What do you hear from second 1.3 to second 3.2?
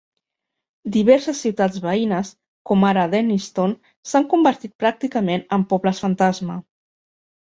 ciutats veïnes, com ara